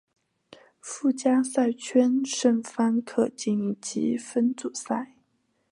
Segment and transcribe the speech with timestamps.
[0.79, 5.13] 附加赛圈胜方可晋级分组赛。